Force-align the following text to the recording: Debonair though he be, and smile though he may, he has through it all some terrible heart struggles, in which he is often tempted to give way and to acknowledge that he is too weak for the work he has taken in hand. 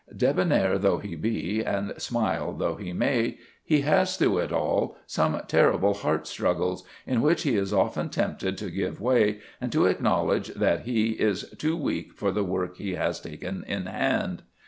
Debonair 0.17 0.79
though 0.79 0.97
he 0.97 1.15
be, 1.15 1.63
and 1.63 1.93
smile 2.01 2.53
though 2.53 2.73
he 2.73 2.91
may, 2.91 3.37
he 3.63 3.81
has 3.81 4.17
through 4.17 4.39
it 4.39 4.51
all 4.51 4.97
some 5.05 5.39
terrible 5.47 5.93
heart 5.93 6.25
struggles, 6.25 6.83
in 7.05 7.21
which 7.21 7.43
he 7.43 7.55
is 7.55 7.71
often 7.71 8.09
tempted 8.09 8.57
to 8.57 8.71
give 8.71 8.99
way 8.99 9.37
and 9.61 9.71
to 9.71 9.85
acknowledge 9.85 10.47
that 10.55 10.85
he 10.85 11.11
is 11.11 11.47
too 11.59 11.77
weak 11.77 12.13
for 12.13 12.31
the 12.31 12.43
work 12.43 12.77
he 12.77 12.95
has 12.95 13.21
taken 13.21 13.63
in 13.67 13.85
hand. 13.85 14.41